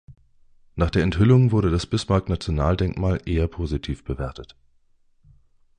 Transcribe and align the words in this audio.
Nach 0.75 0.89
der 0.89 1.03
Enthüllung 1.03 1.51
wurde 1.51 1.69
das 1.69 1.85
Bismarck-Nationaldenkmal 1.85 3.21
eher 3.25 3.47
positiv 3.47 4.03
bewertet. 4.03 4.55